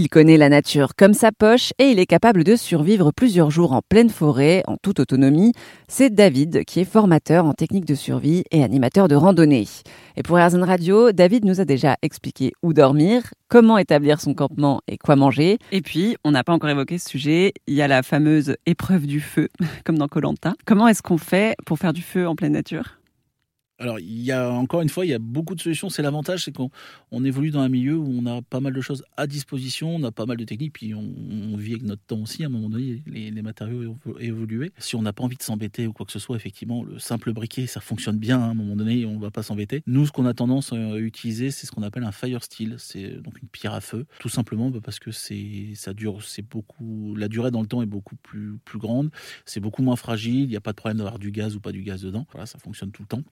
Il 0.00 0.08
connaît 0.08 0.36
la 0.36 0.48
nature 0.48 0.94
comme 0.94 1.12
sa 1.12 1.32
poche 1.32 1.72
et 1.80 1.86
il 1.86 1.98
est 1.98 2.06
capable 2.06 2.44
de 2.44 2.54
survivre 2.54 3.10
plusieurs 3.10 3.50
jours 3.50 3.72
en 3.72 3.82
pleine 3.82 4.10
forêt, 4.10 4.62
en 4.68 4.76
toute 4.76 5.00
autonomie. 5.00 5.54
C'est 5.88 6.14
David 6.14 6.64
qui 6.66 6.78
est 6.78 6.84
formateur 6.84 7.46
en 7.46 7.52
technique 7.52 7.84
de 7.84 7.96
survie 7.96 8.44
et 8.52 8.62
animateur 8.62 9.08
de 9.08 9.16
randonnée. 9.16 9.66
Et 10.16 10.22
pour 10.22 10.38
Airzen 10.38 10.62
Radio, 10.62 11.10
David 11.10 11.44
nous 11.44 11.60
a 11.60 11.64
déjà 11.64 11.96
expliqué 12.02 12.52
où 12.62 12.72
dormir, 12.74 13.24
comment 13.48 13.76
établir 13.76 14.20
son 14.20 14.34
campement 14.34 14.82
et 14.86 14.98
quoi 14.98 15.16
manger. 15.16 15.58
Et 15.72 15.82
puis, 15.82 16.16
on 16.22 16.30
n'a 16.30 16.44
pas 16.44 16.52
encore 16.52 16.70
évoqué 16.70 16.98
ce 16.98 17.08
sujet, 17.08 17.52
il 17.66 17.74
y 17.74 17.82
a 17.82 17.88
la 17.88 18.04
fameuse 18.04 18.54
épreuve 18.66 19.04
du 19.04 19.18
feu, 19.18 19.48
comme 19.84 19.98
dans 19.98 20.06
Colanta. 20.06 20.54
Comment 20.64 20.86
est-ce 20.86 21.02
qu'on 21.02 21.18
fait 21.18 21.56
pour 21.66 21.80
faire 21.80 21.92
du 21.92 22.02
feu 22.02 22.28
en 22.28 22.36
pleine 22.36 22.52
nature? 22.52 22.97
Alors, 23.80 24.00
il 24.00 24.22
y 24.22 24.32
a 24.32 24.50
encore 24.50 24.80
une 24.80 24.88
fois, 24.88 25.06
il 25.06 25.10
y 25.10 25.14
a 25.14 25.20
beaucoup 25.20 25.54
de 25.54 25.60
solutions. 25.60 25.88
C'est 25.88 26.02
l'avantage, 26.02 26.44
c'est 26.44 26.52
qu'on 26.52 26.70
on 27.12 27.24
évolue 27.24 27.50
dans 27.50 27.60
un 27.60 27.68
milieu 27.68 27.96
où 27.96 28.08
on 28.08 28.26
a 28.26 28.42
pas 28.42 28.58
mal 28.58 28.72
de 28.72 28.80
choses 28.80 29.04
à 29.16 29.28
disposition, 29.28 29.94
on 29.94 30.02
a 30.02 30.10
pas 30.10 30.26
mal 30.26 30.36
de 30.36 30.44
techniques, 30.44 30.72
puis 30.72 30.94
on, 30.94 31.56
vit 31.56 31.72
avec 31.72 31.84
notre 31.84 32.02
temps 32.02 32.20
aussi. 32.20 32.42
À 32.42 32.46
un 32.46 32.50
moment 32.50 32.68
donné, 32.68 33.02
les, 33.06 33.30
matériaux 33.42 33.96
ont 34.04 34.18
évolué. 34.18 34.72
Si 34.78 34.96
on 34.96 35.02
n'a 35.02 35.12
pas 35.12 35.22
envie 35.22 35.36
de 35.36 35.42
s'embêter 35.42 35.86
ou 35.86 35.92
quoi 35.92 36.04
que 36.06 36.12
ce 36.12 36.18
soit, 36.18 36.34
effectivement, 36.34 36.82
le 36.82 36.98
simple 36.98 37.32
briquet, 37.32 37.66
ça 37.66 37.80
fonctionne 37.80 38.18
bien. 38.18 38.40
À 38.40 38.46
un 38.46 38.54
moment 38.54 38.74
donné, 38.74 39.06
on 39.06 39.14
ne 39.14 39.20
va 39.20 39.30
pas 39.30 39.44
s'embêter. 39.44 39.82
Nous, 39.86 40.06
ce 40.06 40.12
qu'on 40.12 40.26
a 40.26 40.34
tendance 40.34 40.72
à 40.72 40.98
utiliser, 40.98 41.52
c'est 41.52 41.66
ce 41.66 41.70
qu'on 41.70 41.82
appelle 41.82 42.02
un 42.02 42.12
fire 42.12 42.42
steel. 42.42 42.74
C'est 42.78 43.22
donc 43.22 43.40
une 43.40 43.48
pierre 43.48 43.74
à 43.74 43.80
feu, 43.80 44.06
tout 44.18 44.28
simplement 44.28 44.70
bah, 44.70 44.80
parce 44.82 44.98
que 44.98 45.12
c'est 45.12 45.72
ça 45.74 45.94
dure, 45.94 46.22
c'est 46.24 46.42
beaucoup, 46.42 47.14
la 47.16 47.28
durée 47.28 47.52
dans 47.52 47.60
le 47.60 47.68
temps 47.68 47.82
est 47.82 47.86
beaucoup 47.86 48.16
plus 48.16 48.58
plus 48.64 48.80
grande. 48.80 49.10
C'est 49.44 49.60
beaucoup 49.60 49.82
moins 49.82 49.96
fragile. 49.96 50.42
Il 50.42 50.48
n'y 50.48 50.56
a 50.56 50.60
pas 50.60 50.72
de 50.72 50.76
problème 50.76 50.98
d'avoir 50.98 51.20
du 51.20 51.30
gaz 51.30 51.54
ou 51.54 51.60
pas 51.60 51.70
du 51.70 51.82
gaz 51.82 52.02
dedans. 52.02 52.26
Voilà, 52.32 52.46
ça 52.46 52.58
fonctionne 52.58 52.90
tout 52.90 53.02
le 53.02 53.08
temps. 53.08 53.22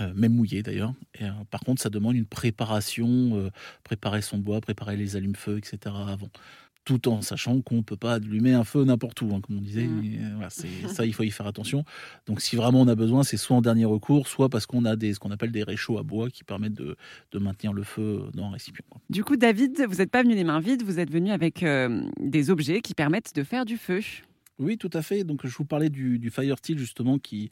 Euh, 0.00 0.12
même 0.14 0.34
mouillé 0.34 0.62
d'ailleurs. 0.62 0.92
Euh, 1.20 1.30
par 1.50 1.60
contre, 1.60 1.82
ça 1.82 1.90
demande 1.90 2.16
une 2.16 2.26
préparation, 2.26 3.08
euh, 3.36 3.50
préparer 3.84 4.22
son 4.22 4.38
bois, 4.38 4.60
préparer 4.60 4.96
les 4.96 5.16
allumes-feu, 5.16 5.58
etc. 5.58 5.94
avant. 6.08 6.28
Tout 6.84 7.08
en 7.08 7.20
sachant 7.20 7.60
qu'on 7.60 7.76
ne 7.76 7.82
peut 7.82 7.96
pas 7.96 8.14
allumer 8.14 8.54
un 8.54 8.64
feu 8.64 8.84
n'importe 8.84 9.20
où, 9.20 9.34
hein, 9.34 9.40
comme 9.42 9.58
on 9.58 9.60
disait. 9.60 9.84
Mmh. 9.84 10.48
ça, 10.88 11.04
il 11.04 11.12
faut 11.12 11.22
y 11.22 11.30
faire 11.30 11.46
attention. 11.46 11.84
Donc, 12.26 12.40
si 12.40 12.56
vraiment 12.56 12.80
on 12.80 12.88
a 12.88 12.94
besoin, 12.94 13.24
c'est 13.24 13.36
soit 13.36 13.56
en 13.56 13.60
dernier 13.60 13.84
recours, 13.84 14.26
soit 14.26 14.48
parce 14.48 14.64
qu'on 14.64 14.84
a 14.84 14.96
des, 14.96 15.12
ce 15.12 15.18
qu'on 15.18 15.30
appelle 15.30 15.52
des 15.52 15.64
réchauds 15.64 15.98
à 15.98 16.02
bois 16.02 16.30
qui 16.30 16.44
permettent 16.44 16.74
de, 16.74 16.96
maintenir 17.34 17.72
le 17.72 17.82
feu 17.82 18.22
dans 18.34 18.46
un 18.46 18.52
récipient. 18.52 18.84
Du 19.10 19.22
coup, 19.22 19.36
David, 19.36 19.84
vous 19.86 19.96
n'êtes 19.96 20.10
pas 20.10 20.22
venu 20.22 20.34
les 20.34 20.44
mains 20.44 20.60
vides, 20.60 20.82
vous 20.82 20.98
êtes 20.98 21.10
venu 21.10 21.30
avec 21.30 21.64
des 22.20 22.50
objets 22.50 22.80
qui 22.80 22.94
permettent 22.94 23.34
de 23.34 23.42
faire 23.42 23.64
du 23.64 23.76
feu. 23.76 24.00
Oui, 24.58 24.76
tout 24.76 24.90
à 24.92 25.02
fait. 25.02 25.24
Donc, 25.24 25.46
je 25.46 25.56
vous 25.56 25.64
parlais 25.64 25.90
du, 25.90 26.18
du 26.18 26.30
Fire 26.30 26.58
Steel, 26.58 26.78
justement, 26.78 27.18
qui, 27.18 27.50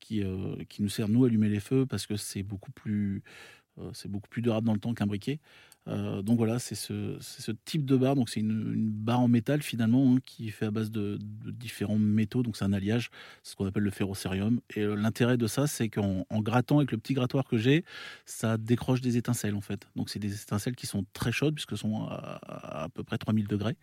qui, 0.00 0.22
euh, 0.24 0.56
qui 0.68 0.82
nous 0.82 0.88
sert, 0.88 1.08
nous, 1.08 1.24
à 1.24 1.28
allumer 1.28 1.48
les 1.48 1.60
feux 1.60 1.86
parce 1.86 2.06
que 2.06 2.16
c'est 2.16 2.42
beaucoup 2.42 2.72
plus 2.72 3.22
c'est 3.92 4.10
beaucoup 4.10 4.28
plus 4.28 4.42
durable 4.42 4.66
dans 4.66 4.74
le 4.74 4.80
temps 4.80 4.94
qu'un 4.94 5.06
briquet. 5.06 5.40
Euh, 5.88 6.20
donc 6.22 6.36
voilà, 6.36 6.58
c'est 6.58 6.74
ce, 6.74 7.16
ce, 7.20 7.52
type 7.52 7.84
de 7.84 7.96
barre. 7.96 8.14
Donc 8.14 8.28
c'est 8.28 8.40
une, 8.40 8.90
barre 8.90 9.20
en 9.20 9.28
métal 9.28 9.62
finalement 9.62 10.14
hein, 10.14 10.18
qui 10.24 10.48
est 10.48 10.50
fait 10.50 10.66
à 10.66 10.70
base 10.70 10.90
de, 10.90 11.18
différents 11.20 11.98
métaux. 11.98 12.42
Donc 12.42 12.56
c'est 12.56 12.64
un 12.64 12.72
alliage, 12.72 13.10
ce 13.42 13.56
qu'on 13.56 13.66
appelle 13.66 13.82
le 13.82 13.90
ferrocérium. 13.90 14.60
Et 14.76 14.82
euh, 14.82 14.94
l'intérêt 14.94 15.36
de 15.36 15.46
ça, 15.46 15.66
c'est 15.66 15.88
qu'en 15.88 16.24
grattant 16.32 16.78
avec 16.78 16.92
le 16.92 16.98
petit 16.98 17.14
grattoir 17.14 17.44
que 17.44 17.56
j'ai, 17.56 17.84
ça 18.26 18.58
décroche 18.58 19.00
des 19.00 19.16
étincelles 19.16 19.54
en 19.54 19.60
fait. 19.60 19.88
Donc 19.96 20.10
c'est 20.10 20.18
des 20.18 20.34
étincelles 20.34 20.76
qui 20.76 20.86
sont 20.86 21.04
très 21.12 21.32
chaudes 21.32 21.54
puisque 21.54 21.76
sont 21.76 22.04
à, 22.04 22.84
à, 22.84 22.88
peu 22.90 23.02
près 23.02 23.16
3000 23.16 23.46
degrés. 23.46 23.76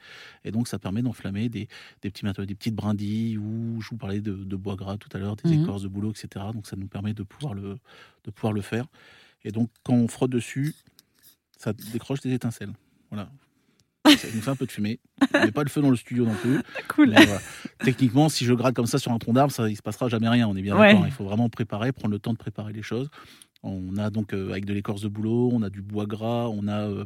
Et 0.46 0.52
donc 0.52 0.68
ça 0.68 0.78
permet 0.78 1.02
d'enflammer 1.02 1.50
des, 1.50 1.68
des, 2.04 2.12
petits 2.12 2.26
matériaux, 2.26 2.46
des 2.46 2.56
petites 2.56 2.76
brindilles 2.76 3.38
ou 3.38 3.82
je 3.82 3.90
vous 3.90 3.98
parlais 3.98 4.22
de, 4.22 4.56
bois 4.56 4.76
gras 4.76 4.98
tout 4.98 5.10
à 5.14 5.20
l'heure, 5.20 5.36
des 5.36 5.50
mmh 5.50 5.64
écorces 5.64 5.84
de 5.84 5.88
boulot, 5.88 6.12
etc. 6.12 6.46
Donc 6.54 6.68
ça 6.68 6.76
nous 6.76 6.88
permet 6.88 7.14
de 7.14 7.24
pouvoir 7.24 7.54
le, 7.54 7.78
de 8.24 8.32
pouvoir 8.32 8.54
le 8.54 8.62
faire. 8.62 8.86
Et 9.48 9.52
donc, 9.52 9.70
quand 9.84 9.94
on 9.94 10.10
frotte 10.10 10.32
dessus, 10.32 10.76
ça 11.58 11.72
décroche 11.72 12.20
des 12.20 12.34
étincelles. 12.34 12.74
Voilà. 13.10 13.30
Ça 14.06 14.28
nous 14.34 14.42
fait 14.42 14.52
un 14.52 14.58
peu 14.58 14.66
de 14.66 14.72
fumée. 14.72 15.00
On 15.34 15.40
met 15.40 15.52
pas 15.52 15.64
le 15.64 15.70
feu 15.70 15.82
dans 15.82 15.90
le 15.90 15.96
studio 15.96 16.26
non 16.26 16.36
plus. 16.36 16.62
Cool. 16.90 17.16
Techniquement, 17.80 18.28
si 18.28 18.44
je 18.44 18.54
gratte 18.54 18.76
comme 18.76 18.88
ça 18.88 19.00
sur 19.00 19.14
un 19.14 19.20
tronc 19.20 19.34
d'arbre, 19.34 19.54
ça, 19.54 19.70
il 19.70 19.78
se 19.78 19.82
passera 19.82 20.10
jamais 20.10 20.28
rien. 20.28 20.50
On 20.50 20.56
est 20.58 20.62
bien 20.62 20.78
d'accord. 20.78 21.06
Il 21.06 21.14
faut 21.14 21.24
vraiment 21.24 21.48
préparer, 21.48 21.94
prendre 21.94 22.12
le 22.12 22.20
temps 22.20 22.34
de 22.34 22.38
préparer 22.38 22.74
les 22.74 22.82
choses. 22.82 23.10
On 23.64 23.96
a 23.98 24.10
donc 24.10 24.34
euh, 24.34 24.52
avec 24.52 24.66
de 24.66 24.74
l'écorce 24.74 25.02
de 25.02 25.08
bouleau, 25.08 25.50
on 25.54 25.62
a 25.62 25.70
du 25.70 25.82
bois 25.82 26.06
gras, 26.06 26.48
on 26.50 26.68
a, 26.68 26.82
euh, 26.82 27.06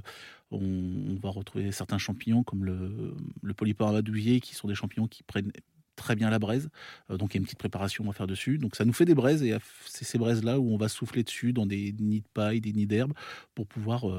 on, 0.50 1.16
va 1.22 1.30
retrouver 1.30 1.72
certains 1.72 1.98
champignons 1.98 2.44
comme 2.44 2.66
le, 2.66 3.16
le 3.42 4.40
qui 4.40 4.56
sont 4.56 4.68
des 4.68 4.76
champignons 4.76 5.08
qui 5.08 5.24
prennent 5.24 5.52
très 5.96 6.16
bien 6.16 6.30
la 6.30 6.40
braise. 6.40 6.70
Euh, 7.10 7.18
donc 7.18 7.34
il 7.34 7.38
y 7.38 7.38
a 7.38 7.40
une 7.40 7.46
petite 7.46 7.60
préparation 7.60 8.10
à 8.10 8.14
faire 8.14 8.28
dessus. 8.28 8.58
Donc 8.58 8.76
ça 8.76 8.86
nous 8.86 8.94
fait 8.94 9.06
des 9.06 9.16
braises 9.16 9.44
et 9.44 9.56
c'est 9.86 10.06
ces 10.06 10.18
braises-là 10.18 10.60
où 10.60 10.74
on 10.74 10.78
va 10.78 10.90
souffler 10.90 11.24
dessus 11.24 11.54
dans 11.54 11.66
des 11.66 11.94
nids 12.00 12.22
de 12.22 12.28
paille, 12.34 12.62
des 12.62 12.74
nids 12.74 12.88
d'herbe 12.88 13.14
pour 13.56 13.68
pouvoir, 13.68 14.10
euh, 14.10 14.18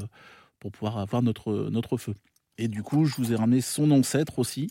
pour 0.58 0.72
pouvoir 0.72 0.98
avoir 0.98 1.22
notre, 1.22 1.68
notre 1.70 1.96
feu. 1.96 2.14
Et 2.58 2.68
du 2.68 2.82
coup, 2.82 3.04
je 3.04 3.16
vous 3.16 3.32
ai 3.32 3.36
ramené 3.36 3.60
son 3.60 3.90
ancêtre 3.90 4.38
aussi. 4.38 4.70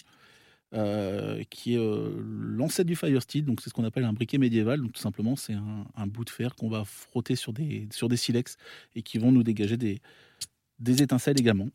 Euh, 0.73 1.44
qui 1.50 1.73
est 1.73 1.78
l'ancêtre 1.78 2.88
du 2.88 2.95
fire 2.95 3.22
steel, 3.22 3.44
donc 3.44 3.59
c'est 3.59 3.69
ce 3.69 3.73
qu'on 3.73 3.83
appelle 3.83 4.06
un 4.06 4.13
briquet 4.13 4.38
médiéval. 4.38 4.79
Donc 4.79 4.94
tout 4.94 5.01
simplement, 5.01 5.35
c'est 5.35 5.53
un, 5.53 6.07
bout 6.07 6.23
de 6.23 6.29
fer 6.29 6.56
qu'on 6.56 6.69
va 6.69 6.85
frotter 6.85 7.35
sur 7.35 7.51
des, 7.51 7.89
sur 7.91 8.07
des 8.07 8.16
silex 8.16 8.56
et 8.95 9.01
qui 9.01 9.18
vont 9.18 9.33
nous 9.33 9.44
dégager 9.44 9.75
des, 9.75 10.00
des 10.79 11.03
étincelles 11.03 11.38
également. 11.38 11.68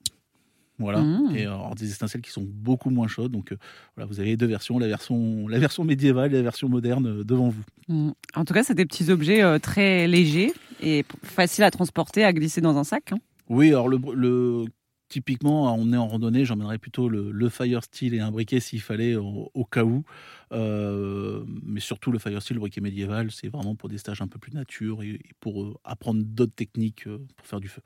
Voilà. 0.79 1.01
Mmh. 1.01 1.37
Et 1.37 1.43
alors, 1.43 1.75
des 1.75 1.93
étincelles 1.93 2.21
qui 2.21 2.31
sont 2.31 2.47
beaucoup 2.47 2.91
moins 2.91 3.09
chaudes. 3.09 3.33
Donc 3.33 3.53
euh, 3.53 3.57
voilà, 3.97 4.07
vous 4.07 4.21
avez 4.21 4.37
deux 4.37 4.47
versions, 4.47 4.79
la 4.79 4.89
version, 4.89 5.49
la 5.49 5.59
version 5.59 5.85
médiévale 5.85 6.33
et 6.33 6.37
la 6.37 6.43
version 6.43 6.69
moderne 6.69 7.07
euh, 7.07 7.25
devant 7.25 7.49
vous. 7.49 7.63
Mmh. 7.89 8.11
En 8.35 8.45
tout 8.45 8.55
cas, 8.55 8.63
c'est 8.63 8.75
des 8.75 8.87
petits 8.87 9.11
objets 9.11 9.43
euh, 9.43 9.59
très 9.59 10.07
légers 10.07 10.53
et 10.83 11.05
faciles 11.23 11.65
à 11.65 11.71
transporter, 11.71 12.25
à 12.25 12.33
glisser 12.33 12.61
dans 12.61 12.77
un 12.77 12.85
sac. 12.85 13.13
Hein. 13.13 13.19
Oui, 13.49 13.69
alors 13.69 13.89
le, 13.89 13.99
le, 14.15 14.65
typiquement, 15.09 15.75
on 15.75 15.93
est 15.93 15.97
en 15.97 16.09
randonnée, 16.09 16.45
j'emmènerais 16.45 16.79
plutôt 16.79 17.09
le, 17.09 17.49
fire 17.49 17.85
steel 17.85 18.15
et 18.15 18.21
un 18.21 18.31
briquet 18.31 18.61
s'il 18.61 18.81
fallait 18.81 19.17
au, 19.17 19.65
cas 19.71 19.85
où. 19.85 20.05
mais 20.53 21.81
surtout 21.81 22.13
le 22.13 22.19
fire 22.19 22.43
steel, 22.43 22.57
le 22.57 22.61
briquet 22.61 22.81
médiéval, 22.81 23.31
c'est 23.31 23.49
vraiment 23.49 23.75
pour 23.75 23.89
des 23.89 23.99
stages 23.99 24.21
un 24.21 24.29
peu 24.29 24.39
plus 24.39 24.53
nature 24.53 25.03
et 25.03 25.21
pour 25.41 25.81
apprendre 25.85 26.23
d'autres 26.25 26.55
techniques 26.55 27.05
pour 27.37 27.47
faire 27.47 27.61
du 27.61 27.69
feu. 27.69 27.83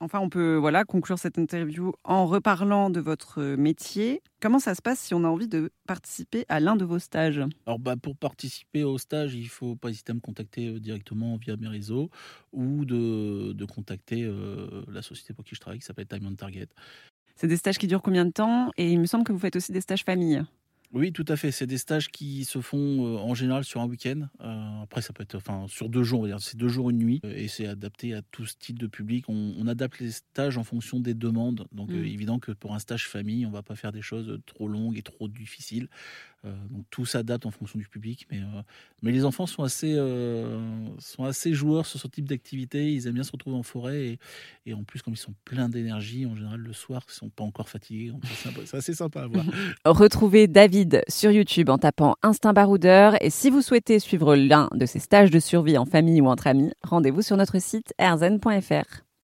Enfin, 0.00 0.18
on 0.20 0.30
peut 0.30 0.56
voilà 0.56 0.84
conclure 0.84 1.18
cette 1.18 1.36
interview 1.36 1.92
en 2.04 2.26
reparlant 2.26 2.88
de 2.88 3.00
votre 3.00 3.42
métier. 3.42 4.22
Comment 4.40 4.58
ça 4.58 4.74
se 4.74 4.80
passe 4.80 5.00
si 5.00 5.12
on 5.12 5.22
a 5.24 5.28
envie 5.28 5.48
de 5.48 5.70
participer 5.86 6.46
à 6.48 6.60
l'un 6.60 6.74
de 6.74 6.84
vos 6.86 6.98
stages? 6.98 7.42
Alors, 7.66 7.78
bah, 7.78 7.96
pour 7.96 8.16
participer 8.16 8.84
au 8.84 8.96
stage, 8.96 9.34
il 9.34 9.48
faut 9.48 9.76
pas 9.76 9.90
hésiter 9.90 10.12
à 10.12 10.14
me 10.14 10.20
contacter 10.20 10.68
euh, 10.68 10.80
directement 10.80 11.36
via 11.36 11.56
mes 11.58 11.68
réseaux 11.68 12.10
ou 12.52 12.86
de, 12.86 13.64
contacter 13.66 14.24
euh, 14.24 14.82
la 14.88 15.02
société 15.02 15.34
pour 15.34 15.44
qui 15.44 15.54
je 15.54 15.60
travaille 15.60 15.78
qui 15.78 15.84
s'appelle 15.84 16.06
Time 16.06 16.26
on 16.26 16.34
Target. 16.34 16.68
C'est 17.36 17.48
des 17.48 17.58
stages 17.58 17.76
qui 17.76 17.86
durent 17.86 18.02
combien 18.02 18.24
de 18.24 18.30
temps? 18.30 18.70
Et 18.78 18.90
il 18.90 18.98
me 18.98 19.06
semble 19.06 19.24
que 19.24 19.32
vous 19.32 19.38
faites 19.38 19.56
aussi 19.56 19.72
des 19.72 19.82
stages 19.82 20.04
famille. 20.04 20.42
Oui, 20.92 21.12
tout 21.12 21.24
à 21.28 21.36
fait. 21.36 21.52
C'est 21.52 21.66
des 21.66 21.78
stages 21.78 22.08
qui 22.08 22.44
se 22.44 22.60
font 22.60 22.78
euh, 22.78 23.18
en 23.18 23.34
général 23.34 23.64
sur 23.64 23.80
un 23.80 23.86
week-end. 23.86 24.28
Euh, 24.40 24.82
après, 24.82 25.02
ça 25.02 25.12
peut 25.12 25.22
être 25.22 25.36
enfin, 25.36 25.66
sur 25.68 25.88
deux 25.88 26.02
jours, 26.02 26.26
c'est 26.40 26.56
deux 26.56 26.68
jours, 26.68 26.90
une 26.90 26.98
nuit. 26.98 27.20
Euh, 27.24 27.32
et 27.36 27.46
c'est 27.46 27.66
adapté 27.66 28.12
à 28.14 28.22
tout 28.22 28.44
style 28.44 28.76
de 28.76 28.88
public. 28.88 29.26
On, 29.28 29.66
adapte 29.68 30.00
les 30.00 30.10
stages 30.10 30.58
en 30.58 30.64
fonction 30.64 30.98
des 30.98 31.14
demandes. 31.14 31.68
Donc, 31.70 31.90
mmh. 31.90 32.04
évident 32.04 32.38
que 32.40 32.50
pour 32.50 32.74
un 32.74 32.80
stage 32.80 33.06
famille, 33.06 33.46
on 33.46 33.50
ne 33.50 33.54
va 33.54 33.62
pas 33.62 33.76
faire 33.76 33.92
des 33.92 34.02
choses 34.02 34.40
trop 34.46 34.66
longues 34.66 34.98
et 34.98 35.02
trop 35.02 35.28
difficiles. 35.28 35.88
Euh, 36.46 36.54
donc 36.70 36.86
tout 36.90 37.04
s'adapte 37.04 37.44
en 37.44 37.50
fonction 37.50 37.78
du 37.78 37.86
public, 37.86 38.26
mais, 38.30 38.38
euh, 38.38 38.62
mais 39.02 39.12
les 39.12 39.26
enfants 39.26 39.44
sont 39.44 39.62
assez, 39.62 39.94
euh, 39.94 40.58
sont 40.98 41.24
assez 41.24 41.52
joueurs 41.52 41.84
sur 41.84 42.00
ce 42.00 42.06
type 42.06 42.26
d'activité. 42.26 42.90
Ils 42.90 43.06
aiment 43.06 43.14
bien 43.14 43.22
se 43.24 43.32
retrouver 43.32 43.56
en 43.56 43.62
forêt 43.62 44.06
et, 44.06 44.18
et 44.64 44.72
en 44.72 44.82
plus, 44.82 45.02
comme 45.02 45.12
ils 45.12 45.18
sont 45.18 45.34
pleins 45.44 45.68
d'énergie, 45.68 46.24
en 46.24 46.34
général 46.34 46.60
le 46.60 46.72
soir, 46.72 47.02
ils 47.08 47.12
sont 47.12 47.28
pas 47.28 47.44
encore 47.44 47.68
fatigués. 47.68 48.12
C'est 48.64 48.78
assez 48.78 48.94
sympa 48.94 49.22
à 49.22 49.26
voir. 49.26 49.44
Retrouvez 49.84 50.48
David 50.48 51.02
sur 51.08 51.30
YouTube 51.30 51.68
en 51.68 51.76
tapant 51.76 52.16
Instinct 52.22 52.54
Baroudeur 52.54 53.22
et 53.22 53.28
si 53.28 53.50
vous 53.50 53.60
souhaitez 53.60 53.98
suivre 53.98 54.34
l'un 54.34 54.70
de 54.72 54.86
ces 54.86 54.98
stages 54.98 55.30
de 55.30 55.40
survie 55.40 55.76
en 55.76 55.84
famille 55.84 56.22
ou 56.22 56.26
entre 56.26 56.46
amis, 56.46 56.72
rendez-vous 56.82 57.22
sur 57.22 57.36
notre 57.36 57.60
site 57.60 57.92
erzen.fr. 57.98 59.09